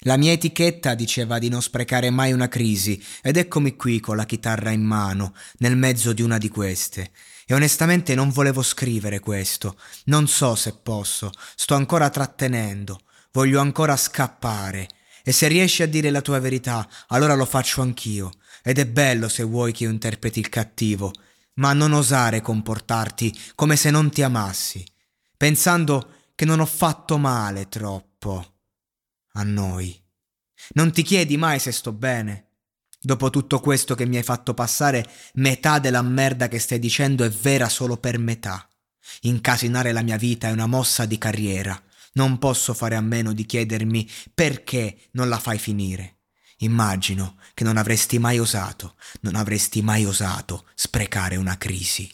[0.00, 4.26] La mia etichetta diceva di non sprecare mai una crisi ed eccomi qui con la
[4.26, 7.12] chitarra in mano, nel mezzo di una di queste.
[7.46, 9.78] E onestamente non volevo scrivere questo.
[10.04, 11.30] Non so se posso.
[11.54, 13.00] Sto ancora trattenendo.
[13.32, 14.88] Voglio ancora scappare.
[15.24, 18.32] E se riesci a dire la tua verità, allora lo faccio anch'io.
[18.62, 21.12] Ed è bello se vuoi che io interpreti il cattivo.
[21.54, 24.84] Ma non osare comportarti come se non ti amassi,
[25.36, 28.55] pensando che non ho fatto male troppo
[29.36, 29.98] a noi.
[30.74, 32.44] Non ti chiedi mai se sto bene?
[33.00, 37.30] Dopo tutto questo che mi hai fatto passare, metà della merda che stai dicendo è
[37.30, 38.68] vera solo per metà.
[39.22, 41.80] Incasinare la mia vita è una mossa di carriera.
[42.14, 46.20] Non posso fare a meno di chiedermi perché non la fai finire.
[46.58, 52.10] Immagino che non avresti mai osato, non avresti mai osato sprecare una crisi.